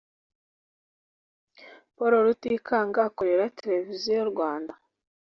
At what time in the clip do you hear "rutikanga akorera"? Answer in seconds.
2.25-3.45